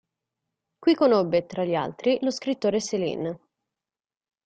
Qui 0.79 0.95
conobbe, 0.95 1.45
tra 1.45 1.63
gli 1.63 1.75
altri, 1.75 2.17
lo 2.23 2.31
scrittore 2.31 2.81
Céline. 2.81 3.39